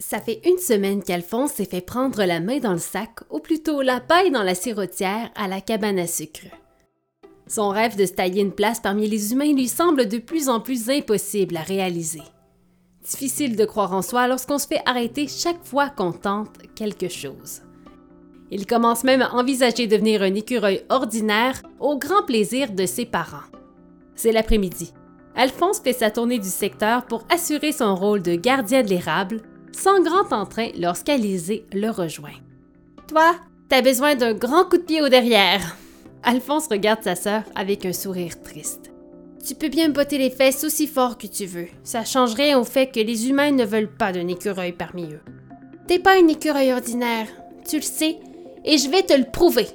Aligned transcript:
Ça 0.00 0.20
fait 0.20 0.40
une 0.44 0.58
semaine 0.58 1.02
qu'Alphonse 1.02 1.52
s'est 1.52 1.64
fait 1.64 1.80
prendre 1.80 2.22
la 2.22 2.38
main 2.38 2.58
dans 2.60 2.72
le 2.72 2.78
sac, 2.78 3.18
ou 3.30 3.40
plutôt 3.40 3.82
la 3.82 3.98
paille 4.00 4.30
dans 4.30 4.44
la 4.44 4.54
sirotière, 4.54 5.30
à 5.34 5.48
la 5.48 5.60
cabane 5.60 5.98
à 5.98 6.06
sucre. 6.06 6.46
Son 7.48 7.70
rêve 7.70 7.96
de 7.96 8.06
se 8.06 8.12
tailler 8.12 8.42
une 8.42 8.52
place 8.52 8.78
parmi 8.78 9.08
les 9.08 9.32
humains 9.32 9.52
lui 9.52 9.66
semble 9.66 10.06
de 10.06 10.18
plus 10.18 10.48
en 10.48 10.60
plus 10.60 10.88
impossible 10.88 11.56
à 11.56 11.62
réaliser. 11.62 12.22
Difficile 13.02 13.56
de 13.56 13.64
croire 13.64 13.92
en 13.92 14.02
soi 14.02 14.28
lorsqu'on 14.28 14.58
se 14.58 14.68
fait 14.68 14.82
arrêter 14.86 15.26
chaque 15.26 15.64
fois 15.64 15.88
qu'on 15.88 16.12
tente 16.12 16.58
quelque 16.76 17.08
chose. 17.08 17.62
Il 18.52 18.66
commence 18.66 19.02
même 19.02 19.22
à 19.22 19.34
envisager 19.34 19.88
de 19.88 19.96
devenir 19.96 20.22
un 20.22 20.34
écureuil 20.34 20.84
ordinaire 20.90 21.60
au 21.80 21.98
grand 21.98 22.22
plaisir 22.22 22.70
de 22.70 22.86
ses 22.86 23.04
parents. 23.04 23.48
C'est 24.14 24.32
l'après-midi. 24.32 24.92
Alphonse 25.34 25.80
fait 25.80 25.92
sa 25.92 26.10
tournée 26.10 26.38
du 26.38 26.48
secteur 26.48 27.04
pour 27.06 27.24
assurer 27.30 27.72
son 27.72 27.96
rôle 27.96 28.22
de 28.22 28.36
gardien 28.36 28.82
de 28.82 28.88
l'érable 28.88 29.42
sans 29.78 30.02
grand 30.02 30.32
entrain 30.32 30.70
lorsqu'Alizé 30.78 31.64
le 31.72 31.90
rejoint. 31.90 32.34
Toi, 33.06 33.36
t'as 33.68 33.80
besoin 33.80 34.16
d'un 34.16 34.34
grand 34.34 34.64
coup 34.64 34.78
de 34.78 34.82
pied 34.82 35.00
au 35.00 35.08
derrière. 35.08 35.76
Alphonse 36.24 36.66
regarde 36.66 37.02
sa 37.04 37.14
sœur 37.14 37.42
avec 37.54 37.86
un 37.86 37.92
sourire 37.92 38.42
triste. 38.42 38.90
Tu 39.46 39.54
peux 39.54 39.68
bien 39.68 39.88
me 39.88 39.94
botter 39.94 40.18
les 40.18 40.30
fesses 40.30 40.64
aussi 40.64 40.88
fort 40.88 41.16
que 41.16 41.28
tu 41.28 41.46
veux. 41.46 41.68
Ça 41.84 42.04
changerait 42.04 42.54
au 42.54 42.64
fait 42.64 42.88
que 42.88 43.00
les 43.00 43.30
humains 43.30 43.52
ne 43.52 43.64
veulent 43.64 43.94
pas 43.94 44.12
d'un 44.12 44.26
écureuil 44.26 44.72
parmi 44.72 45.04
eux. 45.04 45.20
T'es 45.86 46.00
pas 46.00 46.18
un 46.20 46.26
écureuil 46.26 46.72
ordinaire, 46.72 47.28
tu 47.66 47.76
le 47.76 47.82
sais, 47.82 48.18
et 48.64 48.76
je 48.78 48.90
vais 48.90 49.02
te 49.02 49.14
le 49.14 49.30
prouver. 49.30 49.68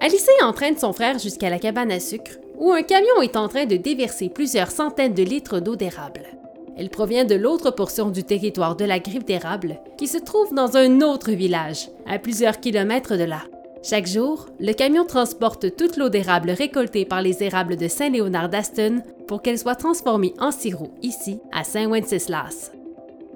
Alicée 0.00 0.30
entraîne 0.42 0.76
son 0.76 0.92
frère 0.92 1.18
jusqu'à 1.18 1.48
la 1.48 1.58
cabane 1.58 1.92
à 1.92 2.00
sucre, 2.00 2.32
où 2.58 2.72
un 2.72 2.82
camion 2.82 3.22
est 3.22 3.36
en 3.36 3.48
train 3.48 3.66
de 3.66 3.76
déverser 3.76 4.28
plusieurs 4.28 4.70
centaines 4.70 5.14
de 5.14 5.22
litres 5.22 5.60
d'eau 5.60 5.76
d'érable. 5.76 6.37
Elle 6.78 6.90
provient 6.90 7.24
de 7.24 7.34
l'autre 7.34 7.72
portion 7.72 8.08
du 8.08 8.22
territoire 8.22 8.76
de 8.76 8.84
la 8.84 9.00
griffe 9.00 9.24
d'érable, 9.24 9.80
qui 9.98 10.06
se 10.06 10.18
trouve 10.18 10.54
dans 10.54 10.76
un 10.76 11.00
autre 11.00 11.32
village, 11.32 11.88
à 12.06 12.20
plusieurs 12.20 12.60
kilomètres 12.60 13.16
de 13.16 13.24
là. 13.24 13.42
Chaque 13.82 14.06
jour, 14.06 14.46
le 14.60 14.72
camion 14.72 15.04
transporte 15.04 15.76
toute 15.76 15.96
l'eau 15.96 16.08
d'érable 16.08 16.50
récoltée 16.50 17.04
par 17.04 17.20
les 17.20 17.42
érables 17.42 17.76
de 17.76 17.88
Saint-Léonard 17.88 18.48
d'Aston 18.48 19.02
pour 19.26 19.42
qu'elle 19.42 19.58
soit 19.58 19.74
transformée 19.74 20.34
en 20.38 20.52
sirop 20.52 20.92
ici, 21.02 21.40
à 21.52 21.64
Saint-Wenceslas. 21.64 22.72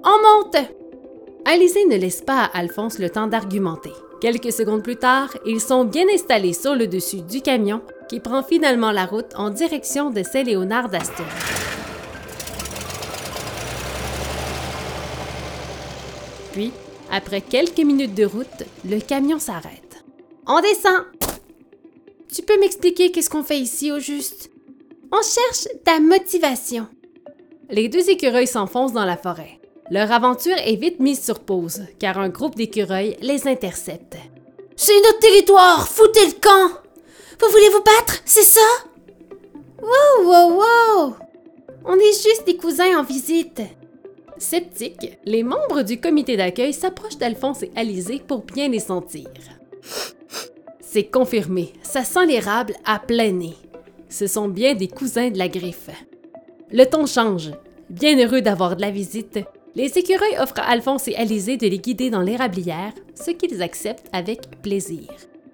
On 0.05 0.43
monte! 0.43 0.65
Alizé 1.45 1.85
ne 1.89 1.97
laisse 1.97 2.21
pas 2.21 2.45
à 2.45 2.57
Alphonse 2.59 2.99
le 2.99 3.09
temps 3.09 3.27
d'argumenter. 3.27 3.91
Quelques 4.21 4.53
secondes 4.53 4.83
plus 4.83 4.95
tard, 4.95 5.35
ils 5.45 5.59
sont 5.59 5.83
bien 5.83 6.05
installés 6.13 6.53
sur 6.53 6.75
le 6.75 6.87
dessus 6.87 7.21
du 7.21 7.41
camion 7.41 7.81
qui 8.07 8.21
prend 8.21 8.41
finalement 8.41 8.91
la 8.91 9.05
route 9.05 9.33
en 9.35 9.49
direction 9.49 10.11
de 10.11 10.23
Saint-Léonard 10.23 10.87
d'Aston. 10.87 11.25
Puis, 16.53 16.71
après 17.11 17.41
quelques 17.41 17.79
minutes 17.79 18.15
de 18.15 18.25
route, 18.25 18.63
le 18.85 18.99
camion 18.99 19.39
s'arrête. 19.39 20.03
On 20.47 20.61
descend! 20.61 21.03
Tu 22.33 22.41
peux 22.43 22.59
m'expliquer 22.59 23.11
qu'est-ce 23.11 23.29
qu'on 23.29 23.43
fait 23.43 23.59
ici 23.59 23.91
au 23.91 23.99
juste? 23.99 24.49
On 25.11 25.21
cherche 25.21 25.67
ta 25.83 25.99
motivation. 25.99 26.87
Les 27.69 27.89
deux 27.89 28.09
écureuils 28.09 28.47
s'enfoncent 28.47 28.93
dans 28.93 29.05
la 29.05 29.17
forêt. 29.17 29.59
Leur 29.89 30.11
aventure 30.11 30.55
est 30.57 30.75
vite 30.75 30.99
mise 30.99 31.23
sur 31.23 31.39
pause, 31.39 31.81
car 31.99 32.17
un 32.17 32.29
groupe 32.29 32.55
d'écureuils 32.55 33.17
les 33.21 33.47
intercepte. 33.47 34.15
C'est 34.75 35.01
notre 35.01 35.19
territoire! 35.19 35.87
Foutez 35.87 36.25
le 36.25 36.39
camp! 36.39 36.69
Vous 37.39 37.51
voulez 37.51 37.69
vous 37.69 37.83
battre, 37.83 38.21
c'est 38.25 38.43
ça? 38.43 38.61
Wow, 39.81 40.25
wow, 40.25 40.53
wow! 40.53 41.15
On 41.85 41.95
est 41.95 42.23
juste 42.23 42.45
des 42.45 42.57
cousins 42.57 42.97
en 42.97 43.03
visite. 43.03 43.61
Sceptiques, 44.37 45.17
les 45.25 45.43
membres 45.43 45.83
du 45.83 45.99
comité 45.99 46.37
d'accueil 46.37 46.73
s'approchent 46.73 47.17
d'Alphonse 47.17 47.63
et 47.63 47.71
Alizé 47.75 48.21
pour 48.25 48.43
bien 48.43 48.67
les 48.67 48.79
sentir. 48.79 49.27
C'est 50.79 51.05
confirmé, 51.05 51.73
ça 51.81 52.03
sent 52.03 52.25
l'érable 52.25 52.75
à 52.85 52.99
plein 52.99 53.31
nez. 53.31 53.55
Ce 54.09 54.27
sont 54.27 54.47
bien 54.47 54.75
des 54.75 54.87
cousins 54.87 55.31
de 55.31 55.37
la 55.37 55.47
griffe. 55.47 55.89
Le 56.71 56.85
ton 56.85 57.05
change. 57.05 57.51
Bien 57.89 58.17
heureux 58.17 58.41
d'avoir 58.41 58.75
de 58.75 58.81
la 58.81 58.91
visite, 58.91 59.39
les 59.75 59.97
écureuils 59.97 60.37
offrent 60.39 60.59
à 60.59 60.69
Alphonse 60.69 61.07
et 61.07 61.15
Alizé 61.15 61.57
de 61.57 61.67
les 61.67 61.79
guider 61.79 62.09
dans 62.09 62.21
l'érablière, 62.21 62.93
ce 63.15 63.31
qu'ils 63.31 63.61
acceptent 63.61 64.09
avec 64.13 64.61
plaisir. 64.61 65.07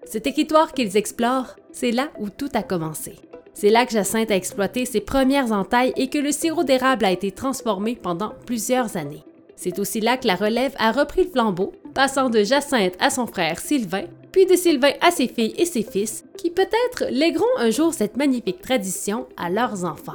Ce 0.05 0.17
territoire 0.17 0.73
qu'ils 0.73 0.97
explorent, 0.97 1.55
c'est 1.71 1.91
là 1.91 2.09
où 2.19 2.29
tout 2.29 2.49
a 2.53 2.63
commencé. 2.63 3.15
C'est 3.53 3.69
là 3.69 3.85
que 3.85 3.91
Jacinthe 3.91 4.31
a 4.31 4.35
exploité 4.35 4.85
ses 4.85 5.01
premières 5.01 5.51
entailles 5.51 5.93
et 5.97 6.07
que 6.07 6.17
le 6.17 6.31
sirop 6.31 6.63
d'érable 6.63 7.05
a 7.05 7.11
été 7.11 7.31
transformé 7.31 7.95
pendant 7.95 8.33
plusieurs 8.45 8.95
années. 8.95 9.23
C'est 9.55 9.79
aussi 9.79 9.99
là 9.99 10.15
que 10.17 10.27
la 10.27 10.35
relève 10.35 10.73
a 10.79 10.91
repris 10.91 11.25
le 11.25 11.29
flambeau, 11.29 11.73
passant 11.93 12.29
de 12.29 12.43
Jacinthe 12.43 12.95
à 12.99 13.09
son 13.09 13.27
frère 13.27 13.59
Sylvain, 13.59 14.05
puis 14.31 14.45
de 14.45 14.55
Sylvain 14.55 14.93
à 15.01 15.11
ses 15.11 15.27
filles 15.27 15.55
et 15.57 15.65
ses 15.65 15.83
fils, 15.83 16.23
qui 16.37 16.49
peut-être 16.49 17.05
légueront 17.09 17.45
un 17.57 17.69
jour 17.69 17.93
cette 17.93 18.15
magnifique 18.15 18.61
tradition 18.61 19.27
à 19.35 19.49
leurs 19.49 19.83
enfants. 19.83 20.13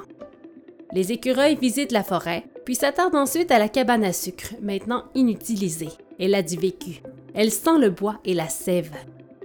Les 0.93 1.12
écureuils 1.12 1.56
visitent 1.56 1.93
la 1.93 2.05
forêt, 2.05 2.45
puis 2.65 2.75
s'attardent 2.75 3.16
ensuite 3.16 3.51
à 3.51 3.59
la 3.59 3.69
cabane 3.69 4.05
à 4.05 4.12
sucre, 4.12 4.55
maintenant 4.62 5.05
inutilisée. 5.15 5.91
Elle 6.19 6.34
a 6.34 6.43
du 6.43 6.56
vécu. 6.56 7.03
Elle 7.34 7.51
sent 7.51 7.78
le 7.78 7.91
bois 7.91 8.21
et 8.25 8.33
la 8.33 8.49
sève. 8.49 8.93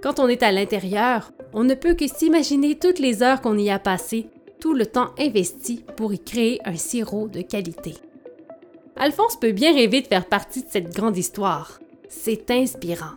Quand 0.02 0.18
on 0.20 0.28
est 0.28 0.42
à 0.42 0.52
l'intérieur, 0.52 1.32
on 1.52 1.64
ne 1.64 1.74
peut 1.74 1.94
que 1.94 2.06
s'imaginer 2.06 2.78
toutes 2.78 2.98
les 2.98 3.22
heures 3.22 3.40
qu'on 3.40 3.58
y 3.58 3.70
a 3.70 3.78
passées, 3.78 4.26
tout 4.60 4.74
le 4.74 4.86
temps 4.86 5.10
investi 5.18 5.84
pour 5.96 6.12
y 6.12 6.18
créer 6.18 6.60
un 6.64 6.76
sirop 6.76 7.28
de 7.28 7.40
qualité. 7.40 7.94
Alphonse 8.96 9.36
peut 9.36 9.52
bien 9.52 9.72
rêver 9.74 10.02
de 10.02 10.06
faire 10.06 10.26
partie 10.26 10.62
de 10.62 10.68
cette 10.68 10.94
grande 10.94 11.16
histoire. 11.16 11.80
C'est 12.08 12.50
inspirant. 12.50 13.14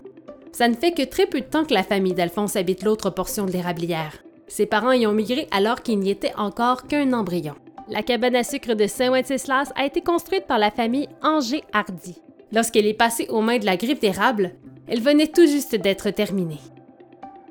Ça 0.54 0.68
ne 0.68 0.76
fait 0.76 0.94
que 0.94 1.04
très 1.04 1.26
peu 1.26 1.42
de 1.42 1.46
temps 1.46 1.66
que 1.66 1.74
la 1.74 1.84
famille 1.84 2.14
d'Alphonse 2.14 2.56
habite 2.56 2.84
l'autre 2.84 3.10
portion 3.10 3.46
de 3.46 3.52
l'érablière. 3.52 4.24
Ses 4.48 4.66
parents 4.66 4.92
y 4.92 5.08
ont 5.08 5.14
migré 5.14 5.48
alors 5.52 5.82
qu'il 5.82 6.00
n'y 6.00 6.12
était 6.12 6.34
encore 6.38 6.88
qu'un 6.88 7.12
embryon. 7.12 7.56
La 7.90 8.04
cabane 8.04 8.36
à 8.36 8.44
sucre 8.44 8.76
de 8.76 8.88
Saint-Wenceslas 8.88 9.74
a 9.76 9.86
été 9.86 10.02
construite 10.02 10.48
par 10.48 10.60
la 10.60 10.72
famille 10.72 11.10
Anger 11.22 11.64
Hardy. 11.74 12.16
Lorsqu'elle 12.52 12.86
est 12.86 12.94
passée 12.94 13.28
aux 13.30 13.42
mains 13.42 13.58
de 13.58 13.66
la 13.66 13.78
griffe 13.78 14.00
d'érable, 14.00 14.52
elle 14.88 15.02
venait 15.02 15.28
tout 15.28 15.48
juste 15.48 15.76
d'être 15.76 16.12
terminée. 16.12 16.60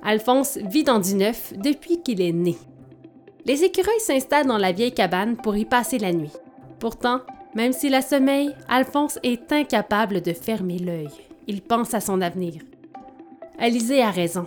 Alphonse 0.03 0.59
vit 0.59 0.85
dans 0.85 0.99
du 0.99 1.15
neuf 1.15 1.53
depuis 1.57 2.03
qu'il 2.03 2.21
est 2.21 2.33
né. 2.33 2.57
Les 3.45 3.65
écureuils 3.65 4.01
s'installent 4.01 4.47
dans 4.47 4.59
la 4.59 4.73
vieille 4.73 4.95
cabane 4.95 5.37
pour 5.37 5.57
y 5.57 5.65
passer 5.65 5.99
la 5.99 6.13
nuit. 6.13 6.33
Pourtant, 6.79 7.21
même 7.55 7.73
s'il 7.73 7.95
a 7.95 8.03
sommeil, 8.03 8.55
Alphonse 8.69 9.19
est 9.23 9.53
incapable 9.53 10.21
de 10.21 10.33
fermer 10.33 10.79
l'œil. 10.79 11.11
Il 11.47 11.61
pense 11.63 11.95
à 11.95 12.01
son 12.01 12.21
avenir. 12.21 12.63
Alizé 13.59 14.03
a 14.03 14.11
raison. 14.11 14.47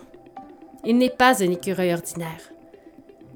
Il 0.86 0.98
n'est 0.98 1.10
pas 1.10 1.44
un 1.44 1.52
écureuil 1.52 1.94
ordinaire. 1.94 2.52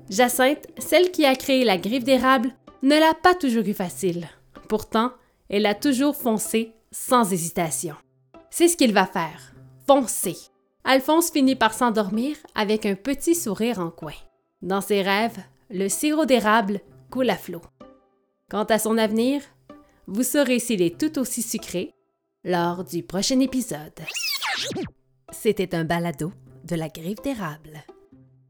Jacinthe, 0.09 0.68
celle 0.78 1.12
qui 1.12 1.25
a 1.25 1.35
créé 1.35 1.63
la 1.63 1.78
griffe 1.78 2.03
d'érable, 2.03 2.52
ne 2.81 2.96
l'a 2.96 3.13
pas 3.13 3.35
toujours 3.35 3.68
eu 3.68 3.74
facile. 3.74 4.28
Pourtant, 4.68 5.12
elle 5.50 5.66
a 5.66 5.75
toujours 5.75 6.16
foncé 6.16 6.74
sans 6.91 7.31
hésitation. 7.31 7.96
C'est 8.50 8.68
ce 8.68 8.78
qu'il 8.78 8.94
va 8.94 9.06
faire. 9.06 9.53
Foncer. 9.85 10.38
Alphonse 10.92 11.30
finit 11.30 11.56
par 11.56 11.76
s'endormir 11.76 12.36
avec 12.56 12.88
un 12.88 12.96
petit 12.96 13.36
sourire 13.36 13.78
en 13.78 13.92
coin. 13.92 14.16
Dans 14.64 14.82
ses 14.82 15.04
rêves, 15.04 15.38
le 15.70 15.88
sirop 15.88 16.26
d'érable 16.26 16.80
coule 17.12 17.30
à 17.30 17.36
flot. 17.36 17.62
Quant 18.50 18.64
à 18.64 18.80
son 18.80 18.98
avenir, 18.98 19.44
vous 20.08 20.24
saurez 20.24 20.58
s'il 20.58 20.82
est 20.82 21.00
tout 21.00 21.20
aussi 21.20 21.44
sucré 21.44 21.94
lors 22.44 22.84
du 22.84 23.04
prochain 23.04 23.40
épisode. 23.40 24.00
C'était 25.32 25.76
un 25.76 25.84
balado 25.84 26.32
de 26.64 26.76
la 26.76 26.90
griffe 26.90 27.22
d'érable. 27.22 27.84